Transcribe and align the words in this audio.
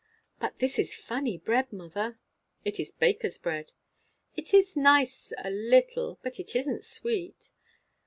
"But 0.39 0.57
this 0.57 0.79
is 0.79 0.95
funny 0.95 1.37
bread, 1.37 1.71
mother." 1.71 2.17
"It 2.65 2.79
is 2.79 2.91
baker's 2.91 3.37
bread." 3.37 3.71
"It 4.35 4.51
is 4.51 4.75
nice, 4.75 5.31
a 5.37 5.51
little, 5.51 6.17
but 6.23 6.39
it 6.39 6.55
isn't 6.55 6.83
sweet." 6.83 7.51